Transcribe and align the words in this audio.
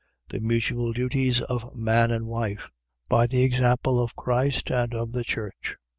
The 0.29 0.39
mutual 0.39 0.93
duties 0.93 1.41
of 1.41 1.75
man 1.75 2.09
and 2.09 2.25
wife, 2.25 2.71
by 3.07 3.27
the 3.27 3.43
example 3.43 4.01
of 4.01 4.15
Christ 4.15 4.71
and 4.71 4.95
of 4.95 5.11
the 5.11 5.23
Church. 5.23 5.77